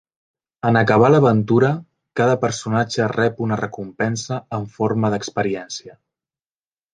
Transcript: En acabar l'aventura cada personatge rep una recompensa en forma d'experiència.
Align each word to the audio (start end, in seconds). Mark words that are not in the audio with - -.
En 0.67 0.77
acabar 0.79 1.09
l'aventura 1.11 1.69
cada 2.21 2.37
personatge 2.45 3.09
rep 3.11 3.43
una 3.49 3.59
recompensa 3.61 4.41
en 4.61 4.67
forma 4.79 5.13
d'experiència. 5.17 5.97